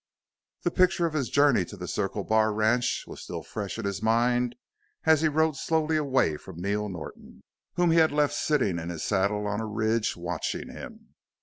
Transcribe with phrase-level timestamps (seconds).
[0.63, 4.01] The picture of his journey to the Circle Bar ranch was still fresh in his
[4.01, 4.55] mind
[5.03, 7.43] as he rode slowly away from Neil Norton,
[7.75, 11.13] whom he had left sitting in his saddle on a ridge, watching him.